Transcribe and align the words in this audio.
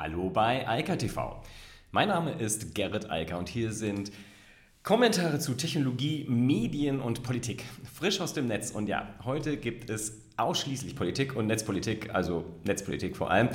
Hallo 0.00 0.30
bei 0.30 0.64
Eika 0.68 0.94
TV. 0.94 1.42
Mein 1.90 2.06
Name 2.06 2.30
ist 2.30 2.76
Gerrit 2.76 3.10
Eiker 3.10 3.36
und 3.36 3.48
hier 3.48 3.72
sind 3.72 4.12
Kommentare 4.84 5.40
zu 5.40 5.54
Technologie, 5.54 6.24
Medien 6.28 7.00
und 7.00 7.24
Politik. 7.24 7.64
Frisch 7.94 8.20
aus 8.20 8.32
dem 8.32 8.46
Netz. 8.46 8.70
Und 8.70 8.88
ja, 8.88 9.12
heute 9.24 9.56
gibt 9.56 9.90
es 9.90 10.22
ausschließlich 10.36 10.94
Politik 10.94 11.34
und 11.34 11.48
Netzpolitik, 11.48 12.14
also 12.14 12.44
Netzpolitik 12.62 13.16
vor 13.16 13.32
allem. 13.32 13.48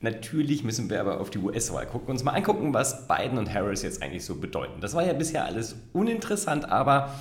Natürlich 0.00 0.64
müssen 0.64 0.90
wir 0.90 1.00
aber 1.00 1.20
auf 1.20 1.30
die 1.30 1.38
US-Wahl 1.38 1.86
gucken 1.86 2.08
und 2.08 2.14
uns 2.14 2.24
mal 2.24 2.32
angucken, 2.32 2.74
was 2.74 3.06
Biden 3.06 3.38
und 3.38 3.54
Harris 3.54 3.82
jetzt 3.82 4.02
eigentlich 4.02 4.24
so 4.24 4.40
bedeuten. 4.40 4.80
Das 4.80 4.94
war 4.94 5.06
ja 5.06 5.12
bisher 5.12 5.44
alles 5.44 5.76
uninteressant, 5.92 6.68
aber 6.68 7.14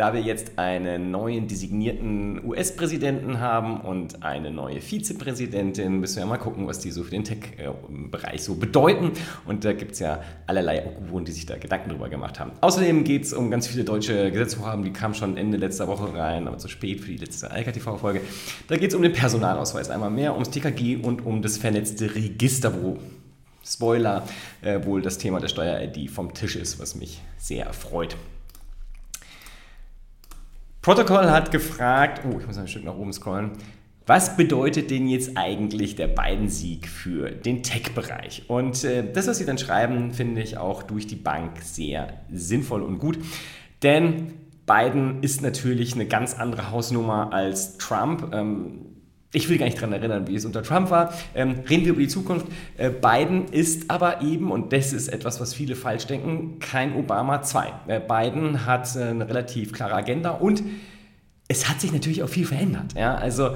da 0.00 0.14
wir 0.14 0.22
jetzt 0.22 0.58
einen 0.58 1.10
neuen 1.10 1.46
designierten 1.46 2.42
US-Präsidenten 2.42 3.38
haben 3.38 3.82
und 3.82 4.22
eine 4.22 4.50
neue 4.50 4.80
Vizepräsidentin, 4.80 6.00
müssen 6.00 6.20
wir 6.20 6.24
mal 6.24 6.38
gucken, 6.38 6.66
was 6.66 6.78
die 6.78 6.90
so 6.90 7.04
für 7.04 7.10
den 7.10 7.22
Tech-Bereich 7.22 8.42
so 8.42 8.54
bedeuten. 8.54 9.10
Und 9.44 9.66
da 9.66 9.74
gibt 9.74 9.92
es 9.92 9.98
ja 9.98 10.22
allerlei 10.46 10.86
Auguren, 10.86 11.26
die 11.26 11.32
sich 11.32 11.44
da 11.44 11.58
Gedanken 11.58 11.90
drüber 11.90 12.08
gemacht 12.08 12.40
haben. 12.40 12.52
Außerdem 12.62 13.04
geht 13.04 13.24
es 13.24 13.34
um 13.34 13.50
ganz 13.50 13.66
viele 13.66 13.84
deutsche 13.84 14.30
Gesetzvorhaben, 14.30 14.84
die 14.84 14.90
kamen 14.90 15.12
schon 15.12 15.36
Ende 15.36 15.58
letzter 15.58 15.86
Woche 15.86 16.14
rein, 16.16 16.48
aber 16.48 16.56
zu 16.56 16.68
spät 16.68 17.02
für 17.02 17.10
die 17.10 17.18
letzte 17.18 17.50
Alka-TV-Folge. 17.50 18.22
Da 18.68 18.78
geht 18.78 18.88
es 18.88 18.94
um 18.94 19.02
den 19.02 19.12
Personalausweis 19.12 19.90
einmal 19.90 20.10
mehr, 20.10 20.32
ums 20.32 20.48
TKG 20.48 20.96
und 20.96 21.26
um 21.26 21.42
das 21.42 21.58
vernetzte 21.58 22.14
Register, 22.14 22.82
wo 22.82 22.96
Spoiler, 23.62 24.26
äh, 24.62 24.82
wohl 24.82 25.02
das 25.02 25.18
Thema 25.18 25.40
der 25.40 25.48
Steuer-ID 25.48 26.10
vom 26.10 26.32
Tisch 26.32 26.56
ist, 26.56 26.80
was 26.80 26.94
mich 26.94 27.20
sehr 27.36 27.66
erfreut. 27.66 28.16
Protocol 30.82 31.30
hat 31.30 31.50
gefragt, 31.50 32.22
oh, 32.24 32.38
ich 32.40 32.46
muss 32.46 32.56
ein 32.56 32.68
Stück 32.68 32.84
nach 32.84 32.96
oben 32.96 33.12
scrollen, 33.12 33.52
was 34.06 34.36
bedeutet 34.36 34.90
denn 34.90 35.06
jetzt 35.06 35.36
eigentlich 35.36 35.94
der 35.94 36.08
Biden-Sieg 36.08 36.88
für 36.88 37.30
den 37.30 37.62
Tech-Bereich? 37.62 38.44
Und 38.48 38.82
äh, 38.82 39.04
das, 39.12 39.28
was 39.28 39.38
sie 39.38 39.44
dann 39.44 39.58
schreiben, 39.58 40.12
finde 40.12 40.40
ich 40.40 40.56
auch 40.56 40.82
durch 40.82 41.06
die 41.06 41.16
Bank 41.16 41.60
sehr 41.62 42.14
sinnvoll 42.32 42.82
und 42.82 42.98
gut. 42.98 43.18
Denn 43.82 44.32
Biden 44.66 45.22
ist 45.22 45.42
natürlich 45.42 45.94
eine 45.94 46.06
ganz 46.06 46.34
andere 46.34 46.70
Hausnummer 46.70 47.32
als 47.32 47.76
Trump. 47.76 48.34
Ähm, 48.34 48.86
ich 49.32 49.48
will 49.48 49.58
gar 49.58 49.66
nicht 49.66 49.78
daran 49.78 49.92
erinnern, 49.92 50.26
wie 50.26 50.34
es 50.34 50.44
unter 50.44 50.62
Trump 50.62 50.90
war. 50.90 51.14
Ähm, 51.34 51.60
reden 51.68 51.84
wir 51.84 51.92
über 51.92 52.00
die 52.00 52.08
Zukunft. 52.08 52.46
Äh, 52.76 52.90
Biden 52.90 53.46
ist 53.46 53.88
aber 53.90 54.22
eben, 54.22 54.50
und 54.50 54.72
das 54.72 54.92
ist 54.92 55.08
etwas, 55.08 55.40
was 55.40 55.54
viele 55.54 55.76
falsch 55.76 56.06
denken, 56.06 56.58
kein 56.58 56.96
Obama 56.96 57.42
2. 57.42 57.72
Äh, 57.86 58.00
Biden 58.00 58.66
hat 58.66 58.96
äh, 58.96 59.04
eine 59.04 59.28
relativ 59.28 59.72
klare 59.72 59.94
Agenda 59.94 60.30
und 60.30 60.62
es 61.46 61.68
hat 61.68 61.80
sich 61.80 61.92
natürlich 61.92 62.22
auch 62.22 62.28
viel 62.28 62.46
verändert. 62.46 62.94
Ja? 62.96 63.14
Also 63.14 63.50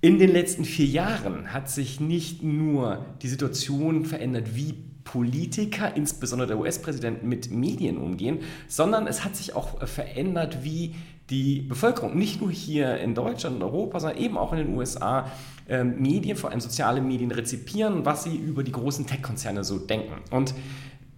in 0.00 0.18
den 0.18 0.30
letzten 0.30 0.64
vier 0.64 0.86
Jahren 0.86 1.52
hat 1.52 1.70
sich 1.70 2.00
nicht 2.00 2.42
nur 2.42 3.06
die 3.22 3.28
Situation 3.28 4.04
verändert, 4.04 4.56
wie 4.56 4.74
Politiker, 5.04 5.96
insbesondere 5.96 6.48
der 6.48 6.58
US-Präsident, 6.58 7.22
mit 7.22 7.50
Medien 7.52 7.98
umgehen, 7.98 8.40
sondern 8.66 9.06
es 9.06 9.24
hat 9.24 9.36
sich 9.36 9.54
auch 9.54 9.86
verändert, 9.86 10.64
wie 10.64 10.94
die 11.32 11.62
Bevölkerung, 11.62 12.16
nicht 12.16 12.42
nur 12.42 12.50
hier 12.50 12.98
in 12.98 13.14
Deutschland 13.14 13.56
und 13.56 13.62
Europa, 13.62 13.98
sondern 14.00 14.18
eben 14.18 14.36
auch 14.36 14.52
in 14.52 14.58
den 14.58 14.76
USA, 14.76 15.26
äh, 15.66 15.82
Medien, 15.82 16.36
vor 16.36 16.50
allem 16.50 16.60
soziale 16.60 17.00
Medien, 17.00 17.30
rezipieren, 17.30 18.04
was 18.04 18.24
sie 18.24 18.36
über 18.36 18.62
die 18.62 18.72
großen 18.72 19.06
Tech-Konzerne 19.06 19.64
so 19.64 19.78
denken. 19.78 20.12
Und 20.30 20.52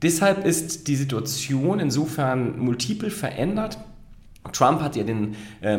deshalb 0.03 0.47
ist 0.47 0.87
die 0.87 0.95
Situation 0.95 1.81
insofern 1.81 2.59
multiple 2.61 3.11
verändert 3.11 3.79
Trump 4.53 4.83
hat 4.83 4.95
ja 4.95 5.05
den 5.05 5.37
äh, 5.63 5.79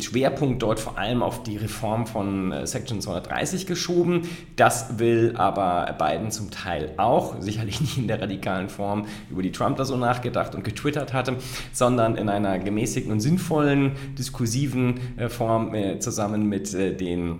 Schwerpunkt 0.00 0.62
dort 0.62 0.78
vor 0.78 0.96
allem 0.98 1.22
auf 1.22 1.42
die 1.42 1.56
Reform 1.56 2.06
von 2.06 2.52
äh, 2.52 2.66
Section 2.66 3.00
230 3.00 3.66
geschoben. 3.66 4.22
Das 4.56 4.98
will 4.98 5.34
aber 5.36 5.94
Biden 5.98 6.30
zum 6.30 6.50
Teil 6.50 6.92
auch, 6.96 7.40
sicherlich 7.40 7.80
nicht 7.80 7.98
in 7.98 8.06
der 8.06 8.22
radikalen 8.22 8.68
Form, 8.68 9.06
über 9.30 9.42
die 9.42 9.52
Trump 9.52 9.76
da 9.76 9.84
so 9.84 9.96
nachgedacht 9.96 10.54
und 10.54 10.64
getwittert 10.64 11.12
hatte, 11.12 11.36
sondern 11.72 12.16
in 12.16 12.28
einer 12.28 12.58
gemäßigten 12.58 13.12
und 13.12 13.20
sinnvollen, 13.20 13.92
diskursiven 14.16 15.00
äh, 15.16 15.28
Form 15.28 15.74
äh, 15.74 15.98
zusammen 15.98 16.48
mit 16.48 16.72
den 16.72 17.38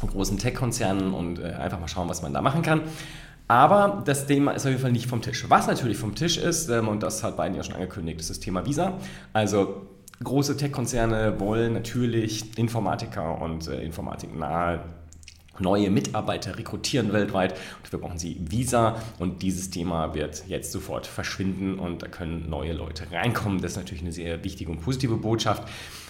großen 0.00 0.38
Tech-Konzernen 0.38 1.14
und 1.14 1.40
einfach 1.42 1.78
mal 1.78 1.88
schauen, 1.88 2.08
was 2.08 2.22
man 2.22 2.32
da 2.32 2.42
machen 2.42 2.62
kann. 2.62 2.82
Aber 3.52 4.02
das 4.06 4.26
Thema 4.26 4.52
ist 4.52 4.64
auf 4.64 4.70
jeden 4.70 4.80
Fall 4.80 4.92
nicht 4.92 5.06
vom 5.06 5.20
Tisch. 5.20 5.44
Was 5.48 5.66
natürlich 5.66 5.98
vom 5.98 6.14
Tisch 6.14 6.38
ist, 6.38 6.68
ähm, 6.70 6.88
und 6.88 7.02
das 7.02 7.22
hat 7.22 7.36
Biden 7.36 7.54
ja 7.54 7.62
schon 7.62 7.74
angekündigt, 7.74 8.18
ist 8.18 8.30
das 8.30 8.40
Thema 8.40 8.64
Visa. 8.64 8.94
Also 9.32 9.88
Große 10.22 10.56
Tech-Konzerne 10.56 11.40
wollen 11.40 11.72
natürlich 11.72 12.56
Informatiker 12.58 13.40
und 13.40 13.66
äh, 13.68 13.82
informatiknahe 13.82 14.84
neue 15.58 15.90
Mitarbeiter 15.90 16.58
rekrutieren 16.58 17.12
weltweit. 17.12 17.52
Und 17.52 17.84
dafür 17.84 18.00
brauchen 18.00 18.18
sie 18.18 18.36
Visa 18.40 18.96
und 19.18 19.42
dieses 19.42 19.70
Thema 19.70 20.14
wird 20.14 20.44
jetzt 20.48 20.72
sofort 20.72 21.06
verschwinden 21.06 21.78
und 21.78 22.02
da 22.02 22.08
können 22.08 22.48
neue 22.48 22.72
Leute 22.72 23.10
reinkommen. 23.10 23.60
Das 23.60 23.72
ist 23.72 23.76
natürlich 23.76 24.02
eine 24.02 24.12
sehr 24.12 24.42
wichtige 24.44 24.70
und 24.70 24.80
positive 24.80 25.16
Botschaft. 25.16 25.68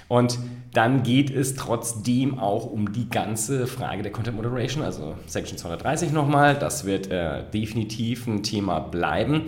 Und 0.09 0.39
dann 0.73 1.03
geht 1.03 1.31
es 1.31 1.55
trotzdem 1.55 2.39
auch 2.39 2.65
um 2.65 2.93
die 2.93 3.09
ganze 3.11 3.67
Frage 3.67 4.03
der 4.03 4.11
Content 4.11 4.37
Moderation, 4.37 4.83
also 4.83 5.15
Section 5.27 5.59
230 5.59 6.13
nochmal. 6.13 6.55
Das 6.55 6.87
wird 6.87 7.11
äh, 7.11 7.43
definitiv 7.53 8.27
ein 8.27 8.43
Thema 8.43 8.81
bleiben. 8.81 9.43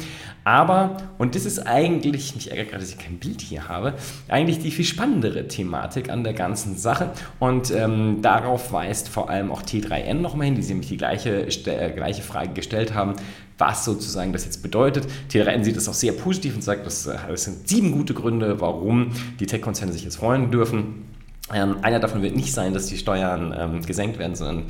Aber, 0.44 0.98
und 1.16 1.34
das 1.34 1.46
ist 1.46 1.66
eigentlich, 1.66 2.34
mich 2.34 2.50
ärgert 2.50 2.68
gerade, 2.68 2.82
dass 2.82 2.90
ich 2.90 2.98
kein 2.98 3.18
Bild 3.18 3.40
hier 3.40 3.68
habe, 3.68 3.94
eigentlich 4.28 4.58
die 4.58 4.70
viel 4.70 4.84
spannendere 4.84 5.48
Thematik 5.48 6.10
an 6.10 6.24
der 6.24 6.34
ganzen 6.34 6.76
Sache. 6.76 7.10
Und 7.40 7.70
ähm, 7.70 8.18
darauf 8.20 8.70
weist 8.72 9.08
vor 9.08 9.30
allem 9.30 9.50
auch 9.50 9.62
T3N 9.62 10.14
nochmal 10.14 10.46
hin, 10.46 10.56
die 10.56 10.62
sie 10.62 10.74
nämlich 10.74 10.90
die 10.90 10.98
gleiche, 10.98 11.46
äh, 11.46 11.90
gleiche 11.92 12.22
Frage 12.22 12.52
gestellt 12.52 12.92
haben 12.92 13.14
was 13.58 13.84
sozusagen 13.84 14.32
das 14.32 14.44
jetzt 14.44 14.62
bedeutet. 14.62 15.06
TRN 15.28 15.64
sieht 15.64 15.76
das 15.76 15.88
auch 15.88 15.94
sehr 15.94 16.12
positiv 16.12 16.54
und 16.54 16.62
sagt, 16.62 16.86
das, 16.86 17.06
äh, 17.06 17.16
das 17.28 17.44
sind 17.44 17.68
sieben 17.68 17.92
gute 17.92 18.14
Gründe, 18.14 18.60
warum 18.60 19.10
die 19.40 19.46
Tech-Konzerne 19.46 19.92
sich 19.92 20.04
jetzt 20.04 20.16
freuen 20.16 20.50
dürfen. 20.50 21.04
Ähm, 21.52 21.76
einer 21.82 22.00
davon 22.00 22.22
wird 22.22 22.34
nicht 22.34 22.54
sein, 22.54 22.72
dass 22.72 22.86
die 22.86 22.96
Steuern 22.96 23.54
ähm, 23.54 23.82
gesenkt 23.84 24.18
werden, 24.18 24.34
sondern 24.34 24.64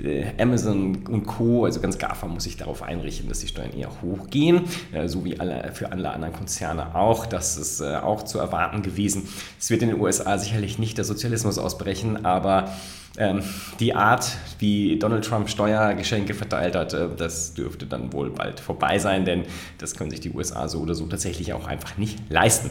äh, 0.00 0.26
Amazon 0.38 1.04
und 1.08 1.26
Co., 1.26 1.64
also 1.64 1.80
ganz 1.80 1.98
GAFA, 1.98 2.28
muss 2.28 2.44
sich 2.44 2.56
darauf 2.56 2.82
einrichten, 2.82 3.28
dass 3.28 3.40
die 3.40 3.48
Steuern 3.48 3.72
eher 3.72 3.90
hochgehen, 4.00 4.62
äh, 4.92 5.08
so 5.08 5.24
wie 5.24 5.40
alle, 5.40 5.72
für 5.74 5.90
alle 5.90 6.08
anderen 6.10 6.32
Konzerne 6.32 6.94
auch. 6.94 7.26
Das 7.26 7.56
ist 7.56 7.80
äh, 7.80 7.96
auch 7.96 8.22
zu 8.22 8.38
erwarten 8.38 8.82
gewesen. 8.82 9.28
Es 9.58 9.70
wird 9.70 9.82
in 9.82 9.88
den 9.88 10.00
USA 10.00 10.38
sicherlich 10.38 10.78
nicht 10.78 10.98
der 10.98 11.04
Sozialismus 11.04 11.58
ausbrechen, 11.58 12.24
aber 12.24 12.70
ähm, 13.20 13.42
die 13.78 13.94
Art, 13.94 14.36
wie 14.58 14.98
Donald 14.98 15.24
Trump 15.24 15.48
Steuergeschenke 15.50 16.32
verteilt 16.32 16.74
hat, 16.74 16.94
äh, 16.94 17.08
das 17.16 17.52
dürfte 17.52 17.86
dann 17.86 18.12
wohl 18.14 18.30
bald 18.30 18.60
vorbei 18.60 18.98
sein, 18.98 19.26
denn 19.26 19.44
das 19.78 19.94
können 19.94 20.10
sich 20.10 20.20
die 20.20 20.30
USA 20.30 20.66
so 20.68 20.80
oder 20.80 20.94
so 20.94 21.06
tatsächlich 21.06 21.52
auch 21.52 21.66
einfach 21.66 21.98
nicht 21.98 22.18
leisten. 22.30 22.70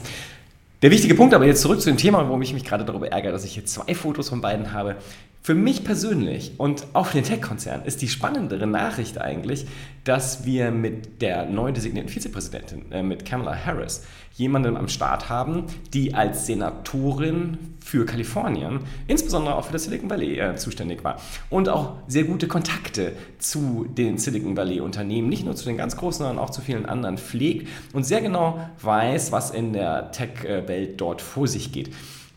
Der 0.82 0.92
wichtige 0.92 1.14
Punkt 1.14 1.34
aber 1.34 1.46
jetzt 1.46 1.62
zurück 1.62 1.82
zu 1.82 1.90
dem 1.90 1.98
Thema, 1.98 2.20
warum 2.20 2.42
ich 2.42 2.54
mich 2.54 2.64
gerade 2.64 2.84
darüber 2.84 3.12
ärgere, 3.12 3.32
dass 3.32 3.46
ich 3.46 3.54
hier 3.54 3.66
zwei 3.66 3.94
Fotos 3.94 4.30
von 4.30 4.42
beiden 4.42 4.74
habe. 4.74 4.96
Für 5.42 5.56
mich 5.56 5.86
persönlich 5.86 6.52
und 6.58 6.86
auch 6.94 7.08
für 7.08 7.18
den 7.18 7.24
Tech-Konzern 7.24 7.86
ist 7.86 8.02
die 8.02 8.10
spannendere 8.10 8.68
Nachricht 8.68 9.20
eigentlich, 9.20 9.66
dass 10.04 10.46
wir 10.46 10.70
mit 10.70 11.22
der 11.22 11.46
neu 11.46 11.72
designierten 11.72 12.12
Vizepräsidentin, 12.12 12.92
äh, 12.92 13.02
mit 13.02 13.24
Kamala 13.26 13.56
Harris, 13.56 14.04
jemanden 14.36 14.76
am 14.76 14.90
Start 14.90 15.30
haben, 15.30 15.64
die 15.94 16.14
als 16.14 16.46
Senatorin 16.46 17.58
für 17.84 18.06
Kalifornien, 18.06 18.82
insbesondere 19.08 19.56
auch 19.56 19.66
für 19.66 19.74
das 19.74 19.86
Silicon 19.86 20.10
Valley 20.10 20.38
äh, 20.40 20.56
zuständig 20.58 21.04
war 21.06 21.20
und 21.50 21.70
auch 21.70 21.94
sehr 22.08 22.26
gute 22.26 22.48
Kontakte 22.48 23.14
zu 23.40 23.86
den 23.90 24.18
Silicon 24.18 24.58
Valley 24.58 24.82
Unternehmen, 24.82 25.30
nicht 25.30 25.46
nur 25.46 25.56
zu 25.56 25.66
den 25.66 25.78
ganz 25.78 25.96
großen, 25.96 26.26
sondern 26.26 26.44
auch 26.44 26.50
zu 26.50 26.62
vielen 26.62 26.86
anderen 26.86 27.18
pflegt 27.18 27.70
und 27.94 28.04
sehr 28.04 28.22
genau 28.22 28.60
weiß, 28.82 29.32
was 29.32 29.52
in 29.52 29.72
der 29.72 30.12
Tech-Welt 30.12 31.00
dort 31.00 31.22
vor 31.22 31.48
sich 31.48 31.72
geht. 31.72 31.92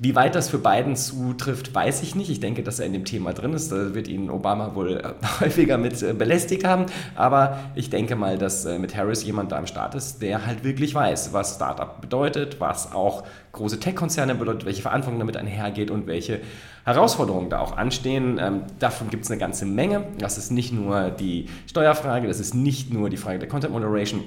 Wie 0.05 0.17
weit 0.17 0.35
das 0.35 0.49
für 0.49 0.59
Biden 0.59 0.97
zutrifft, 0.97 1.77
weiß 1.77 2.03
ich 2.03 2.17
nicht. 2.17 2.29
Ich 2.29 2.41
denke, 2.41 2.65
dass 2.65 2.81
er 2.81 2.87
in 2.87 2.93
dem 2.93 3.05
Thema 3.05 3.33
drin 3.35 3.53
ist. 3.53 3.71
Da 3.71 3.95
wird 3.95 4.09
ihn 4.09 4.31
Obama 4.31 4.75
wohl 4.75 4.97
äh, 4.97 5.13
häufiger 5.41 5.79
mit 5.79 6.03
äh, 6.03 6.13
belästigt 6.13 6.65
haben. 6.65 6.87
Aber 7.15 7.61
ich 7.77 7.89
denke 7.89 8.17
mal, 8.17 8.37
dass 8.37 8.65
äh, 8.65 8.81
mit 8.81 8.97
Harris 8.97 9.23
jemand 9.23 9.53
da 9.53 9.59
am 9.59 9.69
Start 9.69 9.95
ist, 9.95 10.21
der 10.21 10.45
halt 10.45 10.65
wirklich 10.65 10.93
weiß, 10.93 11.33
was 11.33 11.55
Startup 11.55 12.01
bedeutet, 12.01 12.59
was 12.59 12.93
auch 12.93 13.23
große 13.53 13.79
Tech-Konzerne 13.79 14.35
bedeutet, 14.35 14.65
welche 14.65 14.83
Verantwortung 14.83 15.21
damit 15.21 15.37
einhergeht 15.37 15.93
und 15.93 16.09
welche 16.09 16.41
Herausforderungen 16.85 17.49
da 17.49 17.61
auch 17.61 17.77
anstehen. 17.77 18.41
Ähm, 18.43 18.63
davon 18.81 19.09
gibt 19.09 19.23
es 19.23 19.31
eine 19.31 19.39
ganze 19.39 19.67
Menge. 19.67 20.03
Das 20.19 20.37
ist 20.37 20.51
nicht 20.51 20.73
nur 20.73 21.11
die 21.11 21.47
Steuerfrage, 21.69 22.27
das 22.27 22.41
ist 22.41 22.57
nicht 22.57 22.93
nur 22.93 23.09
die 23.09 23.19
Frage 23.19 23.39
der 23.39 23.49
Content 23.49 23.73
Moderation 23.73 24.25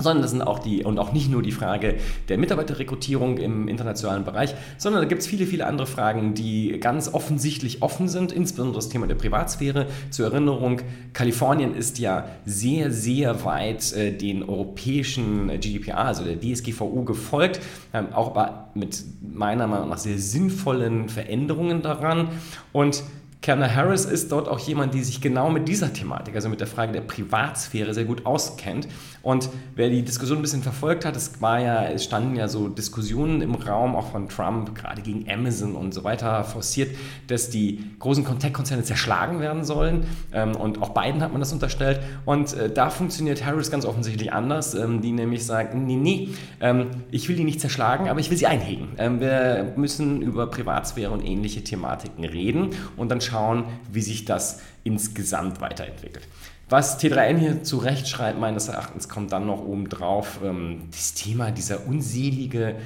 sondern 0.00 0.22
das 0.22 0.30
sind 0.32 0.42
auch 0.42 0.58
die, 0.58 0.84
und 0.84 0.98
auch 0.98 1.12
nicht 1.12 1.30
nur 1.30 1.42
die 1.42 1.52
Frage 1.52 1.96
der 2.28 2.38
Mitarbeiterrekrutierung 2.38 3.38
im 3.38 3.68
internationalen 3.68 4.24
Bereich, 4.24 4.54
sondern 4.78 5.02
da 5.02 5.08
gibt 5.08 5.22
es 5.22 5.26
viele, 5.26 5.46
viele 5.46 5.66
andere 5.66 5.86
Fragen, 5.86 6.34
die 6.34 6.78
ganz 6.80 7.12
offensichtlich 7.12 7.82
offen 7.82 8.08
sind, 8.08 8.32
insbesondere 8.32 8.76
das 8.76 8.88
Thema 8.88 9.06
der 9.06 9.14
Privatsphäre. 9.14 9.86
Zur 10.10 10.26
Erinnerung, 10.26 10.80
Kalifornien 11.12 11.74
ist 11.74 11.98
ja 11.98 12.28
sehr, 12.44 12.90
sehr 12.90 13.44
weit 13.44 13.92
äh, 13.92 14.12
den 14.12 14.42
europäischen 14.42 15.48
GDPR, 15.60 16.06
also 16.06 16.24
der 16.24 16.40
DSGVO, 16.40 17.04
gefolgt, 17.04 17.60
ähm, 17.92 18.12
auch 18.12 18.30
aber 18.30 18.70
mit 18.74 19.02
meiner 19.20 19.66
Meinung 19.66 19.88
nach 19.88 19.98
sehr 19.98 20.18
sinnvollen 20.18 21.08
Veränderungen 21.08 21.82
daran. 21.82 22.28
Und 22.72 23.02
Kamala 23.42 23.74
Harris 23.74 24.04
ist 24.04 24.32
dort 24.32 24.48
auch 24.48 24.58
jemand, 24.58 24.92
die 24.92 25.02
sich 25.02 25.22
genau 25.22 25.48
mit 25.48 25.66
dieser 25.66 25.90
Thematik, 25.94 26.34
also 26.34 26.50
mit 26.50 26.60
der 26.60 26.66
Frage 26.66 26.92
der 26.92 27.00
Privatsphäre 27.00 27.94
sehr 27.94 28.04
gut 28.04 28.26
auskennt. 28.26 28.86
Und 29.22 29.48
wer 29.74 29.88
die 29.88 30.02
Diskussion 30.02 30.38
ein 30.38 30.42
bisschen 30.42 30.62
verfolgt 30.62 31.06
hat, 31.06 31.16
es 31.16 31.40
war 31.40 31.58
ja, 31.58 31.84
es 31.84 32.04
standen 32.04 32.36
ja 32.36 32.48
so 32.48 32.68
Diskussionen 32.68 33.40
im 33.40 33.54
Raum, 33.54 33.96
auch 33.96 34.12
von 34.12 34.28
Trump, 34.28 34.74
gerade 34.74 35.00
gegen 35.00 35.30
Amazon 35.30 35.74
und 35.74 35.94
so 35.94 36.04
weiter, 36.04 36.44
forciert, 36.44 36.94
dass 37.28 37.48
die 37.48 37.82
großen 37.98 38.26
Tech-Konzerne 38.38 38.82
zerschlagen 38.82 39.40
werden 39.40 39.64
sollen. 39.64 40.04
Ähm, 40.34 40.54
und 40.54 40.82
auch 40.82 40.90
Biden 40.90 41.22
hat 41.22 41.32
man 41.32 41.40
das 41.40 41.52
unterstellt. 41.52 42.00
Und 42.26 42.52
äh, 42.52 42.70
da 42.70 42.90
funktioniert 42.90 43.46
Harris 43.46 43.70
ganz 43.70 43.86
offensichtlich 43.86 44.34
anders, 44.34 44.74
ähm, 44.74 45.00
die 45.00 45.12
nämlich 45.12 45.46
sagt, 45.46 45.74
nee, 45.74 45.96
nee, 45.96 46.28
ähm, 46.60 46.88
ich 47.10 47.26
will 47.30 47.36
die 47.36 47.44
nicht 47.44 47.60
zerschlagen, 47.60 48.10
aber 48.10 48.20
ich 48.20 48.30
will 48.30 48.36
sie 48.36 48.46
einhegen. 48.46 48.88
Wir 49.20 49.72
müssen 49.76 50.20
über 50.20 50.48
Privatsphäre 50.48 51.10
und 51.10 51.24
ähnliche 51.24 51.64
Thematiken 51.64 52.24
reden 52.24 52.70
und 52.96 53.10
dann 53.10 53.20
schauen, 53.30 53.64
wie 53.90 54.02
sich 54.02 54.24
das 54.24 54.60
insgesamt 54.84 55.60
weiterentwickelt. 55.60 56.26
Was 56.68 57.00
T3N 57.00 57.36
hier 57.36 57.62
zu 57.64 57.78
Recht 57.78 58.08
schreibt, 58.08 58.38
meines 58.38 58.68
Erachtens, 58.68 59.08
kommt 59.08 59.32
dann 59.32 59.46
noch 59.46 59.60
oben 59.60 59.88
drauf, 59.88 60.40
ähm, 60.44 60.88
das 60.90 61.14
Thema 61.14 61.50
dieser 61.50 61.86
unselige, 61.86 62.76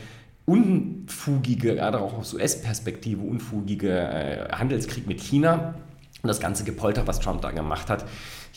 unfugige, 0.46 1.74
gerade 1.74 2.00
auch 2.00 2.14
aus 2.14 2.32
US-Perspektive, 2.34 3.20
unfugige 3.22 3.90
äh, 3.90 4.48
Handelskrieg 4.52 5.06
mit 5.06 5.20
China 5.20 5.74
und 6.22 6.28
das 6.28 6.40
ganze 6.40 6.64
Gepolter, 6.64 7.06
was 7.06 7.20
Trump 7.20 7.42
da 7.42 7.50
gemacht 7.50 7.90
hat. 7.90 8.06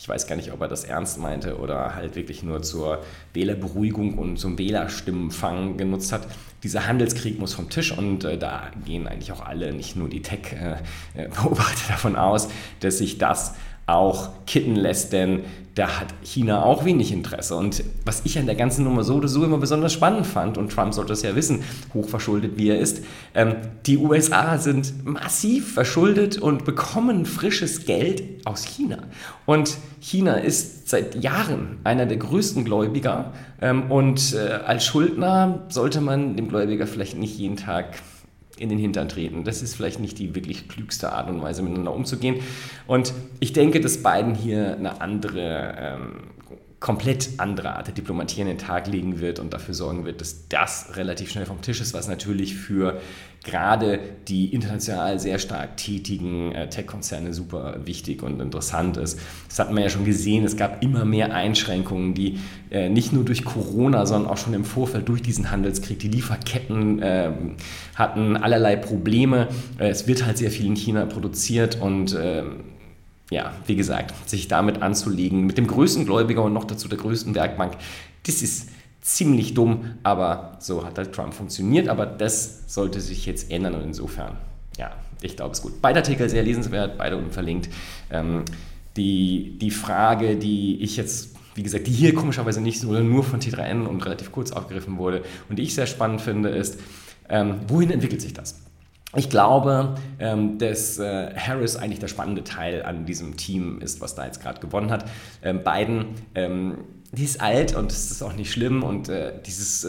Ich 0.00 0.08
weiß 0.08 0.28
gar 0.28 0.36
nicht, 0.36 0.52
ob 0.52 0.60
er 0.60 0.68
das 0.68 0.84
ernst 0.84 1.18
meinte 1.18 1.58
oder 1.58 1.96
halt 1.96 2.14
wirklich 2.14 2.44
nur 2.44 2.62
zur 2.62 3.02
Wählerberuhigung 3.34 4.16
und 4.16 4.38
zum 4.38 4.56
Wählerstimmenfang 4.56 5.76
genutzt 5.76 6.12
hat. 6.12 6.28
Dieser 6.62 6.86
Handelskrieg 6.86 7.40
muss 7.40 7.52
vom 7.52 7.68
Tisch 7.68 7.90
und 7.90 8.22
äh, 8.22 8.38
da 8.38 8.70
gehen 8.84 9.08
eigentlich 9.08 9.32
auch 9.32 9.44
alle, 9.44 9.72
nicht 9.72 9.96
nur 9.96 10.08
die 10.08 10.22
Tech-Beobachter 10.22 11.84
äh, 11.84 11.88
davon 11.88 12.14
aus, 12.14 12.48
dass 12.78 12.98
sich 12.98 13.18
das 13.18 13.54
auch 13.88 14.30
kitten 14.46 14.76
lässt, 14.76 15.12
denn 15.12 15.44
da 15.78 16.00
hat 16.00 16.08
China 16.22 16.64
auch 16.64 16.84
wenig 16.84 17.12
Interesse. 17.12 17.54
Und 17.54 17.84
was 18.04 18.22
ich 18.24 18.36
an 18.38 18.46
der 18.46 18.56
ganzen 18.56 18.84
Nummer 18.84 19.04
so 19.04 19.14
oder 19.14 19.28
so 19.28 19.44
immer 19.44 19.58
besonders 19.58 19.92
spannend 19.92 20.26
fand, 20.26 20.58
und 20.58 20.72
Trump 20.72 20.92
sollte 20.92 21.12
es 21.12 21.22
ja 21.22 21.36
wissen, 21.36 21.62
hochverschuldet 21.94 22.58
wie 22.58 22.70
er 22.70 22.80
ist, 22.80 23.04
ähm, 23.34 23.54
die 23.86 23.96
USA 23.96 24.58
sind 24.58 25.06
massiv 25.06 25.74
verschuldet 25.74 26.36
und 26.36 26.64
bekommen 26.64 27.26
frisches 27.26 27.86
Geld 27.86 28.44
aus 28.44 28.64
China. 28.64 28.98
Und 29.46 29.76
China 30.00 30.34
ist 30.34 30.88
seit 30.88 31.22
Jahren 31.22 31.78
einer 31.84 32.06
der 32.06 32.16
größten 32.16 32.64
Gläubiger 32.64 33.32
ähm, 33.60 33.90
und 33.90 34.34
äh, 34.34 34.54
als 34.66 34.84
Schuldner 34.84 35.66
sollte 35.68 36.00
man 36.00 36.36
dem 36.36 36.48
Gläubiger 36.48 36.88
vielleicht 36.88 37.16
nicht 37.16 37.38
jeden 37.38 37.56
Tag 37.56 37.98
in 38.60 38.68
den 38.68 38.78
Hintern 38.78 39.08
treten. 39.08 39.44
Das 39.44 39.62
ist 39.62 39.74
vielleicht 39.74 40.00
nicht 40.00 40.18
die 40.18 40.34
wirklich 40.34 40.68
klügste 40.68 41.12
Art 41.12 41.28
und 41.28 41.42
Weise, 41.42 41.62
miteinander 41.62 41.94
umzugehen. 41.94 42.36
Und 42.86 43.12
ich 43.40 43.52
denke, 43.52 43.80
dass 43.80 44.02
Biden 44.02 44.34
hier 44.34 44.76
eine 44.76 45.00
andere, 45.00 45.74
ähm, 45.78 46.12
komplett 46.80 47.30
andere 47.38 47.74
Art 47.74 47.88
der 47.88 47.94
Diplomatie 47.94 48.40
an 48.40 48.46
den 48.46 48.58
Tag 48.58 48.86
legen 48.86 49.20
wird 49.20 49.40
und 49.40 49.52
dafür 49.52 49.74
sorgen 49.74 50.04
wird, 50.04 50.20
dass 50.20 50.48
das 50.48 50.96
relativ 50.96 51.30
schnell 51.30 51.44
vom 51.44 51.60
Tisch 51.60 51.80
ist, 51.80 51.92
was 51.92 52.06
natürlich 52.06 52.54
für 52.54 53.00
gerade 53.44 53.98
die 54.28 54.52
international 54.52 55.18
sehr 55.18 55.38
stark 55.38 55.76
tätigen 55.76 56.52
äh, 56.52 56.68
Tech-Konzerne 56.68 57.32
super 57.34 57.80
wichtig 57.84 58.22
und 58.22 58.40
interessant 58.40 58.96
ist. 58.96 59.18
Das 59.48 59.58
hat 59.58 59.72
man 59.72 59.82
ja 59.82 59.88
schon 59.88 60.04
gesehen, 60.04 60.44
es 60.44 60.56
gab 60.56 60.82
immer 60.82 61.04
mehr 61.04 61.34
Einschränkungen, 61.34 62.14
die 62.14 62.38
äh, 62.70 62.88
nicht 62.88 63.12
nur 63.12 63.24
durch 63.24 63.44
Corona, 63.44 64.06
sondern 64.06 64.30
auch 64.30 64.36
schon 64.36 64.54
im 64.54 64.64
Vorfeld 64.64 65.08
durch 65.08 65.22
diesen 65.22 65.50
Handelskrieg, 65.50 65.98
die 65.98 66.08
Lieferketten 66.08 67.00
äh, 67.02 67.32
hatten 67.94 68.36
allerlei 68.36 68.76
Probleme. 68.76 69.48
Äh, 69.78 69.88
es 69.88 70.06
wird 70.06 70.24
halt 70.26 70.38
sehr 70.38 70.50
viel 70.50 70.66
in 70.66 70.76
China 70.76 71.06
produziert 71.06 71.80
und 71.80 72.16
ähm, 72.20 72.60
ja, 73.30 73.52
wie 73.66 73.76
gesagt, 73.76 74.14
sich 74.28 74.48
damit 74.48 74.82
anzulegen, 74.82 75.46
mit 75.46 75.58
dem 75.58 75.66
größten 75.66 76.06
Gläubiger 76.06 76.42
und 76.42 76.52
noch 76.52 76.64
dazu 76.64 76.88
der 76.88 76.98
größten 76.98 77.34
Werkbank, 77.34 77.76
das 78.26 78.42
ist 78.42 78.70
ziemlich 79.00 79.54
dumm, 79.54 79.94
aber 80.02 80.56
so 80.60 80.84
hat 80.84 80.98
halt 80.98 81.12
Trump 81.12 81.34
funktioniert. 81.34 81.88
Aber 81.88 82.06
das 82.06 82.72
sollte 82.72 83.00
sich 83.00 83.26
jetzt 83.26 83.50
ändern 83.50 83.74
und 83.74 83.82
insofern, 83.82 84.36
ja, 84.76 84.92
ich 85.22 85.36
glaube 85.36 85.52
es 85.52 85.62
gut. 85.62 85.80
Beide 85.80 86.00
Artikel 86.00 86.28
sehr 86.28 86.42
lesenswert, 86.42 86.98
beide 86.98 87.16
unten 87.16 87.30
verlinkt. 87.30 87.68
Ähm, 88.10 88.44
die, 88.96 89.58
die 89.58 89.70
Frage, 89.70 90.36
die 90.36 90.82
ich 90.82 90.96
jetzt, 90.96 91.36
wie 91.54 91.62
gesagt, 91.62 91.86
die 91.86 91.92
hier 91.92 92.14
komischerweise 92.14 92.60
nicht 92.60 92.80
so 92.80 92.92
nur 92.92 93.24
von 93.24 93.40
T3N 93.40 93.86
und 93.86 94.04
relativ 94.04 94.32
kurz 94.32 94.52
aufgegriffen 94.52 94.98
wurde 94.98 95.22
und 95.48 95.58
die 95.58 95.62
ich 95.62 95.74
sehr 95.74 95.86
spannend 95.86 96.20
finde, 96.20 96.50
ist, 96.50 96.80
ähm, 97.28 97.60
wohin 97.68 97.90
entwickelt 97.90 98.20
sich 98.20 98.32
das? 98.32 98.60
Ich 99.16 99.30
glaube, 99.30 99.94
ähm, 100.18 100.58
dass 100.58 100.98
äh, 100.98 101.34
Harris 101.34 101.76
eigentlich 101.76 101.98
der 101.98 102.08
spannende 102.08 102.44
Teil 102.44 102.82
an 102.82 103.06
diesem 103.06 103.38
Team 103.38 103.80
ist, 103.80 104.02
was 104.02 104.14
da 104.14 104.26
jetzt 104.26 104.42
gerade 104.42 104.60
gewonnen 104.60 104.90
hat. 104.90 105.06
Ähm, 105.42 105.64
Biden 105.64 106.06
ähm, 106.34 106.78
die 107.12 107.24
ist 107.24 107.40
alt 107.40 107.74
und 107.74 107.90
das 107.90 108.10
ist 108.10 108.20
auch 108.20 108.34
nicht 108.34 108.52
schlimm 108.52 108.82
und 108.82 109.08
äh, 109.08 109.32
dieses 109.46 109.88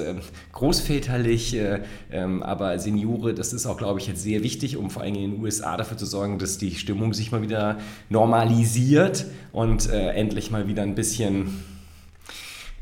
großväterliche, 0.54 1.83
äh, 2.12 2.21
aber 2.39 2.80
Seniore, 2.80 3.33
das 3.33 3.51
ist 3.51 3.66
auch, 3.66 3.75
glaube 3.75 4.00
ich, 4.00 4.07
jetzt 4.07 4.24
sehr 4.24 4.42
wichtig, 4.42 4.77
um 4.77 4.89
vor 4.89 5.01
allem 5.01 5.16
in 5.16 5.31
den 5.31 5.44
USA 5.44 5.75
dafür 5.75 5.98
zu 5.98 6.06
sorgen, 6.06 6.39
dass 6.39 6.57
die 6.57 6.75
Stimmung 6.75 7.13
sich 7.13 7.33
mal 7.33 7.42
wieder 7.42 7.77
normalisiert 8.07 9.25
und 9.51 9.89
endlich 9.89 10.50
mal 10.50 10.69
wieder 10.69 10.83
ein 10.83 10.95
bisschen 10.95 11.62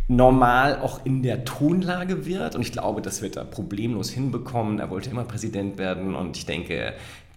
normal 0.08 0.80
auch 0.80 1.06
in 1.06 1.22
der 1.22 1.44
Tonlage 1.44 2.26
wird. 2.26 2.56
Und 2.56 2.62
ich 2.62 2.72
glaube, 2.72 3.02
das 3.02 3.22
wird 3.22 3.36
er 3.36 3.46
problemlos 3.46 4.10
hinbekommen. 4.10 4.80
Er 4.80 4.90
wollte 4.90 5.10
immer 5.10 5.24
Präsident 5.24 5.78
werden 5.78 6.16
und 6.16 6.38
ich 6.38 6.46
denke, 6.46 6.94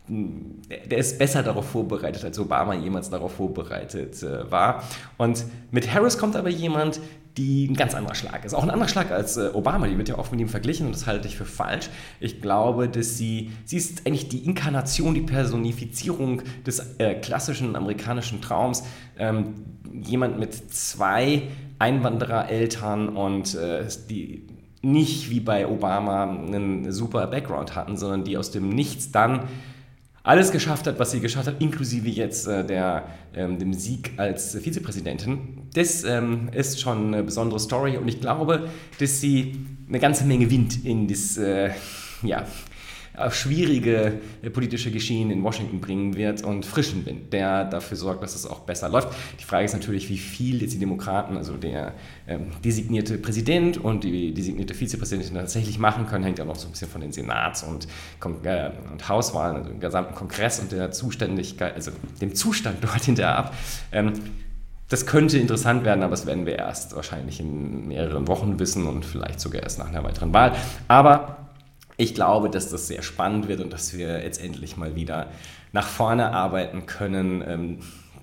der 0.09 0.99
ist 0.99 1.19
besser 1.19 1.43
darauf 1.43 1.71
vorbereitet, 1.71 2.25
als 2.25 2.39
Obama 2.39 2.75
jemals 2.75 3.11
darauf 3.11 3.35
vorbereitet 3.35 4.23
äh, 4.23 4.51
war. 4.51 4.83
Und 5.19 5.45
mit 5.71 5.93
Harris 5.93 6.19
kommt 6.19 6.35
aber 6.35 6.49
jemand, 6.49 7.01
die 7.37 7.69
ein 7.69 7.75
ganz 7.75 7.95
anderer 7.95 8.15
Schlag 8.15 8.45
ist. 8.45 8.55
Auch 8.55 8.63
ein 8.63 8.71
anderer 8.71 8.89
Schlag 8.89 9.11
als 9.11 9.37
äh, 9.37 9.51
Obama, 9.53 9.87
die 9.87 9.97
wird 9.97 10.09
ja 10.09 10.19
oft 10.19 10.33
mit 10.33 10.41
ihm 10.41 10.49
verglichen 10.49 10.87
und 10.87 10.95
das 10.95 11.07
halte 11.07 11.29
ich 11.29 11.37
für 11.37 11.45
falsch. 11.45 11.89
Ich 12.19 12.41
glaube, 12.41 12.89
dass 12.89 13.17
sie, 13.17 13.53
sie 13.65 13.77
ist 13.77 14.07
eigentlich 14.07 14.29
die 14.29 14.45
Inkarnation, 14.45 15.15
die 15.15 15.21
Personifizierung 15.21 16.43
des 16.67 16.97
äh, 16.99 17.15
klassischen 17.15 17.77
amerikanischen 17.77 18.41
Traums. 18.41 18.85
Ähm, 19.19 19.55
jemand 19.93 20.39
mit 20.39 20.55
zwei 20.73 21.43
Einwanderereltern 21.79 23.09
und 23.11 23.55
äh, 23.55 23.87
die 24.09 24.47
nicht 24.83 25.31
wie 25.31 25.41
bei 25.41 25.67
Obama 25.67 26.25
einen 26.25 26.91
super 26.91 27.27
Background 27.27 27.75
hatten, 27.75 27.97
sondern 27.97 28.25
die 28.25 28.37
aus 28.37 28.51
dem 28.51 28.71
Nichts 28.71 29.13
dann 29.13 29.45
alles 30.23 30.53
geschafft 30.53 30.87
hat, 30.87 30.99
was 30.99 31.13
sie 31.13 31.21
geschafft 31.21 31.47
hat, 31.47 31.61
inklusive 31.61 32.09
jetzt 32.09 32.47
äh, 32.47 32.65
der, 32.65 33.09
ähm, 33.35 33.59
dem 33.59 33.73
Sieg 33.73 34.13
als 34.17 34.57
Vizepräsidentin. 34.57 35.69
Das 35.75 36.05
ähm, 36.05 36.51
ist 36.53 36.81
schon 36.81 37.15
eine 37.15 37.23
besondere 37.23 37.59
Story 37.59 37.97
und 37.97 38.09
ich 38.09 38.21
glaube, 38.21 38.69
dass 38.99 39.21
sie 39.21 39.67
eine 39.89 39.99
ganze 39.99 40.25
Menge 40.25 40.51
Wind 40.51 40.85
in 40.85 41.09
das 41.09 41.37
äh, 41.39 41.71
ja, 42.23 42.45
schwierige 43.31 44.21
äh, 44.43 44.51
politische 44.51 44.91
Geschehen 44.91 45.31
in 45.31 45.43
Washington 45.43 45.81
bringen 45.81 46.17
wird 46.17 46.43
und 46.43 46.65
frischen 46.65 47.05
Wind, 47.07 47.33
der 47.33 47.65
dafür 47.65 47.97
sorgt, 47.97 48.23
dass 48.23 48.35
es 48.35 48.47
auch 48.47 48.61
besser 48.61 48.89
läuft. 48.89 49.09
Die 49.39 49.45
Frage 49.45 49.65
ist 49.65 49.73
natürlich, 49.73 50.09
wie 50.09 50.19
viel 50.19 50.63
jetzt 50.63 50.75
die 50.75 50.79
Demokraten, 50.79 51.37
also 51.37 51.57
der 51.57 51.95
ähm, 52.27 52.47
designierte 52.65 53.19
Präsident 53.19 53.79
und 53.79 54.05
die 54.05 54.33
designierte 54.33 54.75
Vizepräsidentin 54.75 55.35
tatsächlich 55.35 55.79
machen 55.79 56.07
können, 56.07 56.25
hängt 56.25 56.39
ja 56.39 56.45
noch 56.45 56.57
so 56.57 56.69
ein 56.69 56.71
bisschen 56.71 56.89
von 56.89 57.01
den 57.01 57.13
Senats- 57.13 57.63
und, 57.63 57.89
äh, 58.45 58.71
und 58.91 59.09
Hauswahlen, 59.09 59.57
also 59.57 59.71
dem 59.71 59.81
gesamten 59.81 60.15
Kongress 60.15 60.61
und 60.61 60.73
der 60.73 60.93
Zuständigkeit, 60.93 61.75
also 61.75 61.91
dem 62.21 62.35
Zustand 62.35 62.79
dort 62.83 63.03
hinterher 63.03 63.37
ab. 63.37 63.55
Ähm, 63.93 64.13
das 64.89 65.07
könnte 65.07 65.39
interessant 65.39 65.85
werden, 65.85 66.03
aber 66.03 66.11
das 66.11 66.27
werden 66.27 66.47
wir 66.47 66.57
erst 66.57 66.97
wahrscheinlich 66.97 67.39
in 67.39 67.87
mehreren 67.87 68.27
Wochen 68.27 68.59
wissen 68.59 68.89
und 68.89 69.05
vielleicht 69.05 69.39
sogar 69.39 69.63
erst 69.63 69.79
nach 69.79 69.89
einer 69.89 70.03
weiteren 70.03 70.35
Wahl. 70.35 70.53
Aber 70.89 71.40
ich 72.01 72.15
glaube, 72.15 72.49
dass 72.49 72.71
das 72.71 72.89
sehr 72.89 73.03
spannend 73.03 73.47
wird 73.49 73.61
und 73.61 73.73
dass 73.73 73.97
wir 73.97 74.23
jetzt 74.23 74.43
endlich 74.43 74.79
mal 74.79 74.95
wieder 74.95 75.29
nach 75.73 75.87
vorne 75.87 76.33
arbeiten 76.33 76.87
können. 76.87 77.45
Ähm, 77.47 77.79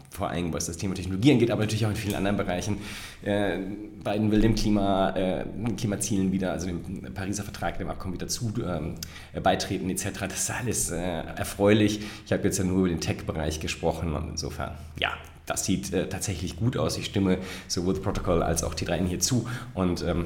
vor 0.10 0.30
allem 0.30 0.52
was 0.52 0.66
das 0.66 0.78
Thema 0.78 0.96
Technologie 0.96 1.32
angeht, 1.32 1.52
aber 1.52 1.62
natürlich 1.62 1.86
auch 1.86 1.92
in 1.92 1.96
vielen 1.96 2.16
anderen 2.16 2.38
Bereichen. 2.38 2.80
Äh, 3.24 3.60
Biden 4.04 4.32
will 4.32 4.42
dem 4.42 4.56
Klima, 4.56 5.12
äh, 5.12 5.46
Klimazielen 5.78 6.32
wieder, 6.32 6.54
also 6.54 6.66
dem 6.66 7.14
Pariser 7.14 7.44
Vertrag, 7.44 7.78
dem 7.78 7.88
Abkommen 7.88 8.16
wieder 8.16 8.28
zu 8.28 8.52
ähm, 8.66 8.96
beitreten 9.44 9.88
etc. 9.92 10.22
Das 10.22 10.40
ist 10.40 10.50
alles 10.50 10.90
äh, 10.90 10.98
erfreulich. 10.98 12.00
Ich 12.26 12.32
habe 12.34 12.44
jetzt 12.46 12.58
ja 12.58 12.64
nur 12.64 12.80
über 12.80 12.90
den 12.90 13.00
Tech-Bereich 13.00 13.60
gesprochen 13.60 14.14
und 14.16 14.30
insofern, 14.32 14.72
ja, 15.00 15.12
das 15.46 15.66
sieht 15.66 15.94
äh, 15.94 16.10
tatsächlich 16.10 16.56
gut 16.56 16.78
aus. 16.78 16.98
Ich 16.98 17.06
stimme 17.06 17.38
sowohl 17.68 17.94
The 17.94 18.02
Protocol 18.02 18.42
als 18.42 18.64
auch 18.64 18.74
T3N 18.74 19.06
hier 19.06 19.20
zu 19.20 19.48
und 19.76 20.04
ähm, 20.04 20.26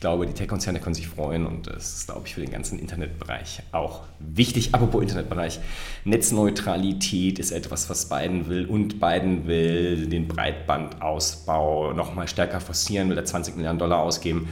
ich 0.00 0.02
glaube, 0.02 0.24
die 0.24 0.32
Tech-Konzerne 0.32 0.80
können 0.80 0.94
sich 0.94 1.08
freuen 1.08 1.44
und 1.44 1.66
das 1.66 1.96
ist, 1.96 2.06
glaube 2.06 2.22
ich, 2.24 2.32
für 2.32 2.40
den 2.40 2.50
ganzen 2.50 2.78
Internetbereich 2.78 3.60
auch 3.70 4.04
wichtig. 4.18 4.74
Apropos 4.74 5.02
Internetbereich, 5.02 5.60
Netzneutralität 6.04 7.38
ist 7.38 7.50
etwas, 7.50 7.90
was 7.90 8.08
Biden 8.08 8.48
will 8.48 8.64
und 8.64 8.98
Biden 8.98 9.46
will 9.46 10.06
den 10.06 10.26
Breitbandausbau 10.26 11.92
nochmal 11.92 12.28
stärker 12.28 12.62
forcieren, 12.62 13.10
will 13.10 13.18
er 13.18 13.26
20 13.26 13.56
Milliarden 13.56 13.78
Dollar 13.78 13.98
ausgeben. 13.98 14.48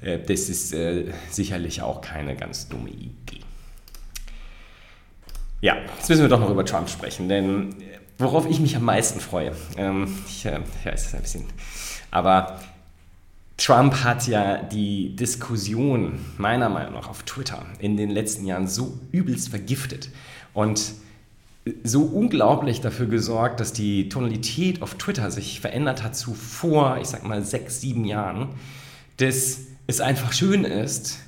Äh, 0.00 0.20
das 0.20 0.48
ist 0.48 0.72
äh, 0.72 1.06
sicherlich 1.28 1.82
auch 1.82 2.00
keine 2.00 2.36
ganz 2.36 2.68
dumme 2.68 2.90
Idee. 2.90 3.40
Ja, 5.60 5.74
jetzt 5.96 6.08
müssen 6.08 6.22
wir 6.22 6.28
doch 6.28 6.38
noch 6.38 6.50
über 6.50 6.64
Trump 6.64 6.88
sprechen, 6.88 7.28
denn 7.28 7.72
äh, 7.80 7.98
worauf 8.18 8.48
ich 8.48 8.60
mich 8.60 8.76
am 8.76 8.84
meisten 8.84 9.18
freue, 9.18 9.56
ähm, 9.76 10.06
ich, 10.28 10.44
weiß, 10.44 10.60
es 10.84 11.14
ein 11.16 11.22
bisschen, 11.22 11.46
aber 12.12 12.60
Trump 13.56 14.02
hat 14.02 14.26
ja 14.26 14.58
die 14.58 15.14
Diskussion 15.14 16.18
meiner 16.38 16.68
Meinung 16.68 16.94
nach 16.94 17.08
auf 17.08 17.22
Twitter 17.22 17.64
in 17.78 17.96
den 17.96 18.10
letzten 18.10 18.46
Jahren 18.46 18.66
so 18.66 18.98
übelst 19.12 19.48
vergiftet 19.50 20.10
und 20.52 20.94
so 21.82 22.02
unglaublich 22.02 22.80
dafür 22.80 23.06
gesorgt, 23.06 23.60
dass 23.60 23.72
die 23.72 24.08
Tonalität 24.08 24.82
auf 24.82 24.96
Twitter 24.96 25.30
sich 25.30 25.60
verändert 25.60 26.02
hat 26.02 26.14
zu 26.14 26.34
vor, 26.34 26.98
ich 27.00 27.08
sag 27.08 27.24
mal, 27.24 27.42
sechs, 27.42 27.80
sieben 27.80 28.04
Jahren, 28.04 28.48
dass 29.16 29.60
es 29.86 30.00
einfach 30.00 30.32
schön 30.32 30.64
ist, 30.64 31.20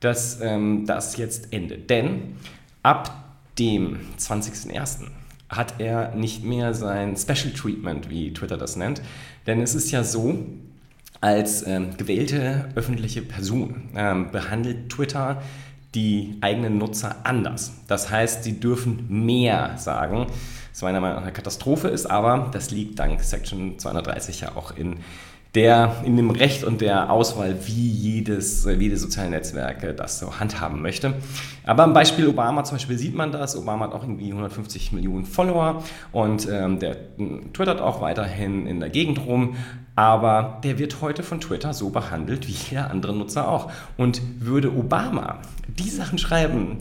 dass 0.00 0.40
ähm, 0.40 0.86
das 0.86 1.16
jetzt 1.16 1.52
endet. 1.52 1.90
Denn 1.90 2.36
ab 2.82 3.24
dem 3.58 4.00
20.01. 4.18 5.08
hat 5.48 5.80
er 5.80 6.14
nicht 6.14 6.44
mehr 6.44 6.72
sein 6.72 7.16
Special 7.16 7.52
Treatment, 7.52 8.08
wie 8.08 8.32
Twitter 8.32 8.56
das 8.56 8.76
nennt. 8.76 9.02
Denn 9.46 9.60
es 9.60 9.74
ist 9.74 9.90
ja 9.90 10.02
so, 10.02 10.46
als 11.24 11.66
ähm, 11.66 11.96
gewählte 11.96 12.68
öffentliche 12.74 13.22
Person 13.22 13.88
ähm, 13.96 14.30
behandelt 14.30 14.90
Twitter 14.90 15.40
die 15.94 16.36
eigenen 16.42 16.76
Nutzer 16.76 17.16
anders. 17.24 17.72
Das 17.88 18.10
heißt, 18.10 18.44
sie 18.44 18.60
dürfen 18.60 19.06
mehr 19.08 19.78
sagen, 19.78 20.26
was 20.70 20.82
meiner 20.82 21.00
Meinung 21.00 21.16
nach 21.16 21.22
eine 21.22 21.32
Katastrophe 21.32 21.88
ist, 21.88 22.04
aber 22.04 22.50
das 22.52 22.70
liegt 22.72 22.98
dank 22.98 23.22
Section 23.22 23.78
230 23.78 24.42
ja 24.42 24.54
auch 24.54 24.76
in 24.76 24.98
der 25.54 25.96
in 26.04 26.16
dem 26.16 26.30
Recht 26.30 26.64
und 26.64 26.80
der 26.80 27.10
Auswahl, 27.10 27.56
wie 27.66 27.88
jedes, 27.88 28.66
wie 28.66 28.84
jedes 28.84 29.02
soziale 29.02 29.30
Netzwerk 29.30 29.96
das 29.96 30.18
so 30.18 30.40
handhaben 30.40 30.82
möchte. 30.82 31.14
Aber 31.64 31.84
am 31.84 31.94
Beispiel 31.94 32.26
Obama 32.26 32.64
zum 32.64 32.76
Beispiel 32.76 32.98
sieht 32.98 33.14
man 33.14 33.30
das. 33.30 33.56
Obama 33.56 33.86
hat 33.86 33.92
auch 33.92 34.02
irgendwie 34.02 34.30
150 34.30 34.92
Millionen 34.92 35.24
Follower 35.24 35.82
und 36.12 36.48
ähm, 36.50 36.78
der 36.78 36.96
twittert 37.52 37.80
auch 37.80 38.00
weiterhin 38.00 38.66
in 38.66 38.80
der 38.80 38.90
Gegend 38.90 39.24
rum. 39.26 39.56
Aber 39.96 40.60
der 40.64 40.78
wird 40.78 41.00
heute 41.00 41.22
von 41.22 41.40
Twitter 41.40 41.72
so 41.72 41.90
behandelt 41.90 42.48
wie 42.48 42.52
jeder 42.52 42.90
andere 42.90 43.14
Nutzer 43.14 43.48
auch. 43.48 43.70
Und 43.96 44.20
würde 44.40 44.72
Obama 44.72 45.38
die 45.68 45.88
Sachen 45.88 46.18
schreiben, 46.18 46.78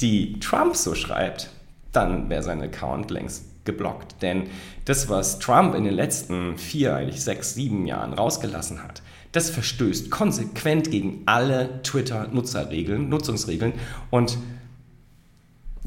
die 0.00 0.40
Trump 0.40 0.74
so 0.74 0.94
schreibt, 0.94 1.50
dann 1.96 2.28
wäre 2.30 2.42
sein 2.42 2.62
Account 2.62 3.10
längst 3.10 3.44
geblockt. 3.64 4.22
Denn 4.22 4.44
das, 4.84 5.08
was 5.08 5.38
Trump 5.38 5.74
in 5.74 5.84
den 5.84 5.94
letzten 5.94 6.56
vier, 6.56 6.94
eigentlich 6.94 7.22
sechs, 7.22 7.54
sieben 7.54 7.86
Jahren 7.86 8.12
rausgelassen 8.12 8.82
hat, 8.82 9.02
das 9.32 9.50
verstößt 9.50 10.10
konsequent 10.10 10.90
gegen 10.90 11.22
alle 11.26 11.82
Twitter-Nutzerregeln, 11.82 13.08
Nutzungsregeln 13.08 13.74
und 14.10 14.38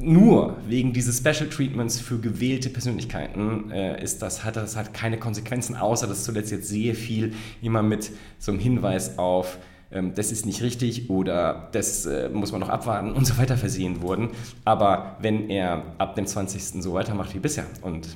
nur 0.02 0.58
wegen 0.68 0.94
dieses 0.94 1.18
Special 1.18 1.50
Treatments 1.50 2.00
für 2.00 2.20
gewählte 2.20 2.70
Persönlichkeiten 2.70 3.70
äh, 3.72 4.02
ist 4.02 4.22
das, 4.22 4.46
hat 4.46 4.56
das 4.56 4.78
hat 4.78 4.94
keine 4.94 5.18
Konsequenzen, 5.18 5.76
außer 5.76 6.08
dass 6.08 6.24
zuletzt 6.24 6.52
jetzt 6.52 6.70
sehr 6.70 6.96
viel 6.96 7.34
immer 7.62 7.84
mit 7.84 8.12
so 8.38 8.52
einem 8.52 8.62
Hinweis 8.62 9.18
auf 9.18 9.58
das 9.92 10.32
ist 10.32 10.46
nicht 10.46 10.62
richtig 10.62 11.10
oder 11.10 11.70
das 11.72 12.06
äh, 12.06 12.30
muss 12.30 12.52
man 12.52 12.62
noch 12.62 12.70
abwarten 12.70 13.12
und 13.12 13.26
so 13.26 13.38
weiter 13.38 13.58
versehen 13.58 14.02
wurden. 14.02 14.30
Aber 14.66 15.18
wenn 15.20 15.50
er 15.50 15.84
ab 15.98 16.16
dem 16.16 16.28
20. 16.28 16.84
so 16.84 16.94
weitermacht 16.94 17.34
wie 17.34 17.40
bisher 17.40 17.66
und 17.82 18.16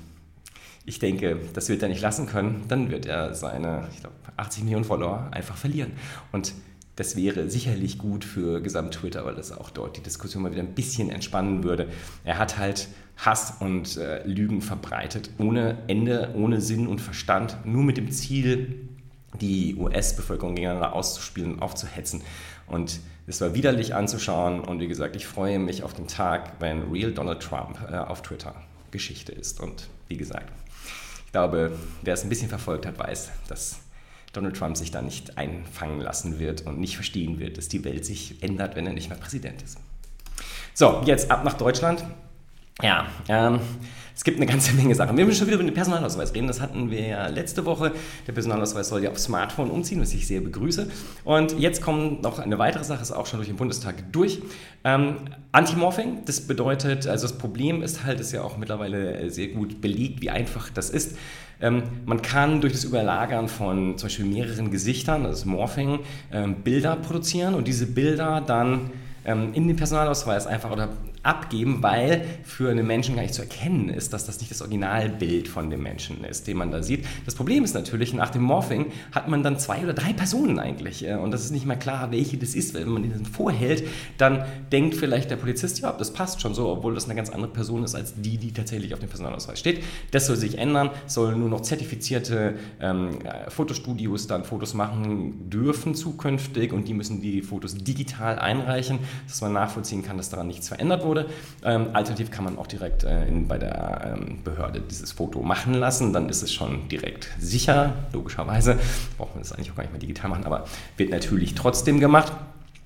ich 0.86 1.00
denke, 1.00 1.40
das 1.54 1.70
wird 1.70 1.82
er 1.82 1.90
nicht 1.90 2.02
lassen 2.02 2.28
können, 2.28 2.66
dann 2.68 2.92
wird 2.92 3.06
er 3.06 3.34
seine, 3.34 3.88
ich 3.94 4.02
glaube, 4.02 4.16
80 4.38 4.64
Millionen 4.64 4.86
Follower 4.86 5.30
einfach 5.32 5.56
verlieren. 5.56 5.94
Und 6.32 6.54
das 6.96 7.16
wäre 7.16 7.50
sicherlich 7.50 7.98
gut 7.98 8.24
für 8.24 8.62
Gesamt-Twitter, 8.62 9.26
weil 9.26 9.36
das 9.36 9.52
auch 9.52 9.70
dort 9.72 9.98
die 9.98 10.02
Diskussion 10.02 10.44
mal 10.44 10.52
wieder 10.52 10.62
ein 10.62 10.76
bisschen 10.76 11.10
entspannen 11.10 11.64
würde. 11.64 11.88
Er 12.24 12.38
hat 12.38 12.58
halt 12.58 12.88
Hass 13.18 13.56
und 13.60 13.98
äh, 13.98 14.26
Lügen 14.28 14.62
verbreitet, 14.62 15.32
ohne 15.40 15.78
Ende, 15.88 16.34
ohne 16.36 16.62
Sinn 16.62 16.88
und 16.88 17.00
Verstand, 17.00 17.58
nur 17.66 17.84
mit 17.84 17.98
dem 17.98 18.12
Ziel, 18.12 18.90
die 19.42 19.76
US-Bevölkerung 19.76 20.56
gegeneinander 20.56 20.94
auszuspielen 20.94 21.54
und 21.54 21.62
aufzuhetzen. 21.62 22.22
Und 22.68 23.00
es 23.28 23.42
war 23.42 23.54
widerlich 23.54 23.96
anzuschauen. 23.96 24.60
Und 24.60 24.80
wie 24.80 24.88
gesagt, 24.88 25.16
ich 25.16 25.26
freue 25.26 25.60
mich 25.60 25.84
auf 25.84 25.94
den 25.94 26.08
Tag, 26.08 26.54
wenn 26.60 26.92
Real 26.92 27.12
Donald 27.12 27.42
Trump 27.42 27.80
äh, 27.92 27.96
auf 27.96 28.22
Twitter 28.22 28.56
Geschichte 28.92 29.32
ist. 29.32 29.60
Und 29.60 29.90
wie 30.08 30.18
gesagt, 30.18 30.52
ich 31.26 31.32
glaube, 31.32 31.78
wer 32.04 32.14
es 32.14 32.24
ein 32.24 32.30
bisschen 32.30 32.50
verfolgt 32.50 32.86
hat, 32.86 33.00
weiß, 33.00 33.32
dass 33.48 33.80
Donald 34.34 34.56
Trump 34.56 34.78
sich 34.78 34.92
da 34.92 35.02
nicht 35.02 35.38
einfangen 35.38 36.00
lassen 36.00 36.40
wird 36.40 36.62
und 36.62 36.80
nicht 36.80 36.96
verstehen 36.96 37.40
wird, 37.40 37.58
dass 37.58 37.68
die 37.68 37.84
Welt 37.84 38.06
sich 38.06 38.42
ändert, 38.44 38.76
wenn 38.76 38.86
er 38.86 38.94
nicht 38.94 39.10
mehr 39.10 39.18
Präsident 39.18 39.62
ist. 39.62 39.78
So, 40.74 41.02
jetzt 41.06 41.30
ab 41.30 41.44
nach 41.44 41.54
Deutschland. 41.54 42.04
Ja, 42.82 43.06
ähm, 43.28 43.60
es 44.16 44.24
gibt 44.24 44.38
eine 44.38 44.46
ganze 44.46 44.74
Menge 44.76 44.96
Sachen. 44.96 45.16
Wir 45.18 45.26
müssen 45.26 45.40
schon 45.40 45.48
wieder 45.48 45.58
über 45.58 45.64
den 45.64 45.74
Personalausweis 45.74 46.34
reden. 46.34 46.48
Das 46.48 46.60
hatten 46.60 46.90
wir 46.90 47.08
ja 47.08 47.28
letzte 47.28 47.66
Woche. 47.66 47.92
Der 48.28 48.34
Personalausweis 48.34 48.90
soll 48.90 49.04
ja 49.04 49.12
auf 49.12 49.20
Smartphone 49.20 49.70
umziehen, 49.70 50.02
was 50.02 50.14
ich 50.14 50.28
sehr 50.28 50.42
begrüße. 50.42 50.90
Und 51.24 51.60
jetzt 51.60 51.82
kommt 51.82 52.24
noch 52.24 52.40
eine 52.40 52.58
weitere 52.58 52.84
Sache, 52.84 53.02
ist 53.02 53.12
auch 53.12 53.28
schon 53.28 53.38
durch 53.38 53.50
den 53.50 53.58
Bundestag 53.58 54.12
durch. 54.12 54.42
Ähm, 54.84 55.18
Antimorphing, 55.52 56.26
das 56.26 56.42
bedeutet, 56.42 57.08
also 57.08 57.28
das 57.28 57.38
Problem 57.38 57.84
ist 57.84 58.04
halt, 58.04 58.20
ist 58.20 58.32
ja 58.32 58.42
auch 58.42 58.58
mittlerweile 58.58 59.30
sehr 59.30 59.48
gut 59.48 59.82
belegt, 59.82 60.22
wie 60.22 60.30
einfach 60.30 60.70
das 60.70 60.90
ist. 60.90 61.18
Ähm, 61.62 61.84
man 62.06 62.22
kann 62.22 62.60
durch 62.60 62.74
das 62.74 62.84
Überlagern 62.84 63.48
von 63.48 63.98
zum 63.98 64.08
Beispiel 64.08 64.26
mehreren 64.26 64.72
Gesichtern, 64.72 65.24
das 65.24 65.46
Morphing, 65.46 66.00
ähm, 66.32 66.56
Bilder 66.64 66.96
produzieren 66.96 67.54
und 67.54 67.68
diese 67.68 67.86
Bilder 67.86 68.42
dann 68.42 68.90
ähm, 69.26 69.54
in 69.54 69.68
den 69.68 69.78
Personalausweis 69.78 70.48
einfach 70.48 70.72
oder 70.72 70.90
abgeben, 71.24 71.82
weil 71.82 72.26
für 72.44 72.70
einen 72.70 72.86
Menschen 72.86 73.16
gar 73.16 73.22
nicht 73.22 73.34
zu 73.34 73.42
erkennen 73.42 73.88
ist, 73.88 74.12
dass 74.12 74.26
das 74.26 74.40
nicht 74.40 74.52
das 74.52 74.62
Originalbild 74.62 75.48
von 75.48 75.70
dem 75.70 75.82
Menschen 75.82 76.24
ist, 76.26 76.48
den 76.48 76.58
man 76.58 76.70
da 76.70 76.84
sieht. 76.84 77.06
Das 77.26 77.36
Problem 77.36 77.64
ist 77.64 77.74
natürlich, 77.74 78.14
nach 78.14 78.30
dem 78.30 78.44
Morphing 78.44 78.88
hat 79.14 79.30
man 79.30 79.42
dann 79.42 79.58
zwei 79.58 79.84
oder 79.84 79.94
drei 79.94 80.12
Personen 80.12 80.60
eigentlich 80.60 81.06
und 81.08 81.32
das 81.32 81.46
ist 81.46 81.52
nicht 81.52 81.66
mehr 81.66 81.78
klar, 81.78 82.12
welche 82.12 82.38
das 82.38 82.56
ist. 82.56 82.74
Wenn 82.74 82.90
man 82.90 83.04
den 83.04 83.26
vorhält, 83.26 83.88
dann 84.18 84.44
denkt 84.72 84.96
vielleicht 84.96 85.32
der 85.32 85.38
Polizist, 85.38 85.80
ja, 85.80 85.94
das 85.94 86.12
passt 86.12 86.42
schon 86.42 86.54
so, 86.54 86.68
obwohl 86.68 86.94
das 86.94 87.06
eine 87.06 87.16
ganz 87.16 87.30
andere 87.30 87.52
Person 87.52 87.84
ist 87.84 87.96
als 87.96 88.16
die, 88.16 88.38
die 88.38 88.52
tatsächlich 88.52 88.94
auf 88.94 89.00
dem 89.00 89.10
Personalausweis 89.10 89.60
steht. 89.60 89.82
Das 90.12 90.28
soll 90.28 90.36
sich 90.36 90.58
ändern, 90.58 90.90
sollen 91.08 91.40
nur 91.40 91.50
noch 91.50 91.62
zertifizierte 91.62 92.56
ähm, 92.82 93.20
Fotostudios 93.48 94.28
dann 94.28 94.44
Fotos 94.44 94.74
machen 94.74 95.50
dürfen 95.50 95.96
zukünftig 95.96 96.74
und 96.74 96.88
die 96.88 96.94
müssen 96.94 97.22
die 97.22 97.42
Fotos 97.42 97.76
digital 97.76 98.40
einreichen, 98.40 99.00
dass 99.28 99.40
man 99.42 99.54
nachvollziehen 99.54 100.04
kann, 100.04 100.18
dass 100.18 100.30
daran 100.30 100.48
nichts 100.48 100.68
verändert 100.68 101.06
wurde 101.06 101.13
wurde. 101.14 101.30
Ähm, 101.64 101.88
alternativ 101.94 102.32
kann 102.32 102.44
man 102.44 102.58
auch 102.58 102.68
direkt 102.68 103.04
äh, 103.04 103.26
in, 103.28 103.48
bei 103.48 103.58
der 103.58 104.16
ähm, 104.18 104.40
Behörde 104.44 104.82
dieses 104.82 105.12
Foto 105.12 105.42
machen 105.42 105.74
lassen. 105.74 106.14
Dann 106.14 106.30
ist 106.30 106.42
es 106.42 106.52
schon 106.52 106.88
direkt 106.90 107.30
sicher, 107.40 107.94
logischerweise. 108.12 108.78
Braucht 109.18 109.36
man 109.36 109.44
das 109.44 109.52
eigentlich 109.52 109.72
auch 109.72 109.76
gar 109.76 109.84
nicht 109.84 109.94
mehr 109.94 110.00
digital 110.00 110.30
machen, 110.30 110.46
aber 110.46 110.66
wird 110.98 111.12
natürlich 111.12 111.56
trotzdem 111.56 112.00
gemacht. 112.00 112.34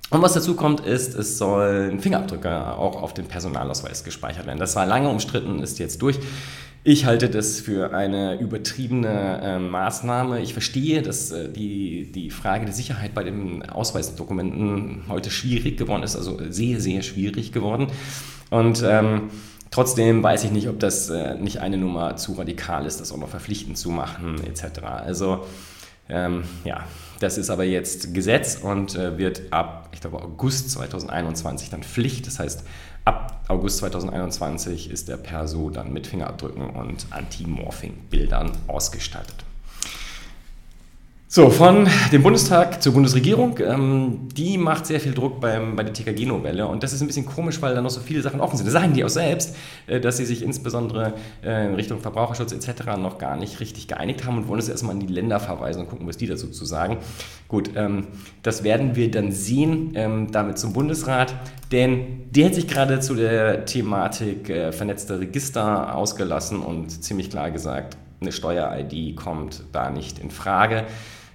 Und 0.10 0.22
was 0.22 0.34
dazu 0.34 0.56
kommt, 0.56 0.82
ist, 0.82 1.16
es 1.16 1.38
sollen 1.38 2.00
Fingerabdrücke 2.00 2.78
auch 2.78 3.02
auf 3.02 3.14
den 3.14 3.26
Personalausweis 3.26 4.06
gespeichert 4.06 4.46
werden. 4.46 4.60
Das 4.60 4.76
war 4.76 4.86
lange 4.86 5.10
umstritten, 5.10 5.60
ist 5.60 5.80
jetzt 5.80 6.02
durch. 6.02 6.18
Ich 6.89 7.03
halte 7.03 7.29
das 7.29 7.60
für 7.60 7.94
eine 7.94 8.39
übertriebene 8.39 9.41
äh, 9.44 9.60
Maßnahme. 9.60 10.39
Ich 10.39 10.53
verstehe, 10.53 11.01
dass 11.01 11.32
äh, 11.32 11.50
die, 11.50 12.10
die 12.13 12.29
Frage 12.29 12.63
der 12.63 12.74
Sicherheit 12.74 13.13
bei 13.13 13.25
den 13.25 13.70
Ausweisdokumenten 13.70 15.01
heute 15.10 15.29
schwierig 15.29 15.75
geworden 15.75 16.03
ist, 16.03 16.15
also 16.15 16.39
sehr, 16.50 16.79
sehr 16.79 17.01
schwierig 17.01 17.51
geworden. 17.51 17.88
Und 18.51 18.86
ähm, 18.88 19.24
trotzdem 19.70 20.24
weiß 20.24 20.46
ich 20.46 20.51
nicht, 20.51 20.70
ob 20.70 20.79
das 20.79 21.10
äh, 21.10 21.36
nicht 21.36 21.60
eine 21.60 21.75
Nummer 21.75 22.15
zu 22.15 22.32
radikal 22.36 22.86
ist, 22.86 23.01
das 23.01 23.12
auch 23.12 23.17
noch 23.17 23.27
verpflichtend 23.27 23.77
zu 23.77 23.89
machen, 23.89 24.38
etc. 24.46 24.79
Also 24.84 25.46
ähm, 26.08 26.44
ja, 26.63 26.86
das 27.20 27.38
ist 27.38 27.50
aber 27.50 27.65
jetzt 27.65 28.13
Gesetz 28.13 28.56
und 28.56 28.96
äh, 28.96 29.17
wird 29.17 29.51
ab, 29.51 29.89
ich 29.91 30.00
glaube, 30.00 30.22
August 30.22 30.72
2021 30.72 31.70
dann 31.70 31.84
Pflicht. 31.84 32.27
Das 32.27 32.39
heißt, 32.39 32.63
ab 33.08 33.40
August 33.48 33.78
2021 33.78 34.92
ist 34.92 35.08
der 35.08 35.16
Perso 35.16 35.70
dann 35.70 35.94
mit 35.94 36.08
Fingerabdrücken 36.08 36.70
und 36.70 37.08
Anti-Morphing-Bildern 37.10 38.52
ausgestattet. 38.68 39.46
So, 41.30 41.50
von 41.50 41.90
dem 42.14 42.24
Bundestag 42.24 42.82
zur 42.82 42.94
Bundesregierung. 42.94 43.60
Ähm, 43.60 44.30
die 44.34 44.58
macht 44.58 44.86
sehr 44.86 45.02
viel 45.02 45.14
Druck 45.14 45.42
beim, 45.42 45.76
bei 45.76 45.84
der 45.84 45.92
TKG-Novelle 45.92 46.66
und 46.66 46.84
das 46.84 46.94
ist 46.94 47.02
ein 47.02 47.08
bisschen 47.08 47.26
komisch, 47.26 47.62
weil 47.62 47.76
da 47.76 47.82
noch 47.82 47.90
so 47.90 48.00
viele 48.00 48.22
Sachen 48.22 48.40
offen 48.40 48.56
sind. 48.56 48.66
Da 48.66 48.72
sagen 48.72 48.94
die 48.94 49.04
auch 49.04 49.10
selbst, 49.10 49.54
äh, 49.88 50.00
dass 50.00 50.16
sie 50.16 50.26
sich 50.26 50.42
insbesondere 50.42 51.16
äh, 51.44 51.68
in 51.68 51.76
Richtung 51.76 52.00
Verbraucherschutz 52.00 52.54
etc. 52.54 52.96
noch 52.98 53.18
gar 53.18 53.36
nicht 53.36 53.60
richtig 53.60 53.90
geeinigt 53.90 54.26
haben 54.26 54.38
und 54.38 54.48
wollen 54.48 54.62
es 54.62 54.70
erstmal 54.70 54.96
an 54.96 55.02
die 55.02 55.14
Länder 55.14 55.42
verweisen 55.42 55.82
und 55.82 55.90
gucken, 55.90 56.08
was 56.08 56.16
die 56.16 56.28
dazu 56.28 56.48
zu 56.48 56.64
sagen. 56.64 57.00
Gut, 57.50 57.72
ähm, 57.76 58.08
das 58.42 58.64
werden 58.64 58.96
wir 58.96 59.12
dann 59.12 59.34
sehen, 59.34 59.92
ähm, 59.96 60.32
damit 60.32 60.58
zum 60.58 60.72
Bundesrat, 60.72 61.36
denn 61.74 62.32
der 62.32 62.46
hat 62.46 62.56
sich 62.56 62.70
gerade 62.70 63.02
zu 63.02 63.16
der 63.16 63.66
Thematik 63.66 64.50
äh, 64.50 64.72
vernetzter 64.72 65.20
Register 65.20 65.94
ausgelassen 65.94 66.62
und 66.62 67.04
ziemlich 67.04 67.30
klar 67.30 67.52
gesagt, 67.52 67.98
eine 68.22 68.32
Steuer-ID 68.32 69.16
kommt 69.16 69.64
da 69.74 69.90
nicht 69.90 70.20
in 70.20 70.32
Frage. 70.32 70.86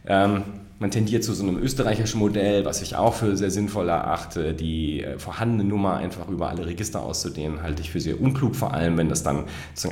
Ähm, 0.07 0.43
Man 0.83 0.91
tendiert 0.91 1.23
zu 1.23 1.33
so 1.33 1.45
einem 1.45 1.59
österreichischen 1.59 2.19
Modell, 2.19 2.65
was 2.65 2.83
ich 2.83 2.97
auch 2.97 3.15
für 3.15 3.37
sehr 3.37 3.53
sinnvoll 3.53 3.89
erachte. 3.89 4.53
Die 4.53 5.05
äh, 5.05 5.17
vorhandene 5.17 5.63
Nummer 5.63 5.99
einfach 5.99 6.27
über 6.29 6.49
alle 6.49 6.67
Register 6.67 7.03
auszudehnen, 7.03 7.63
halte 7.63 7.83
ich 7.83 7.93
für 7.93 8.01
sehr 8.01 8.21
unklug, 8.21 8.57
vor 8.57 8.75
allem 8.75 8.97
wenn 8.99 9.09
das 9.09 9.23
dann 9.23 9.45